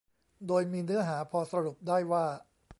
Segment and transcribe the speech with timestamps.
[0.47, 2.25] โดยมีเนื้อหาพอสรุปได้ว่า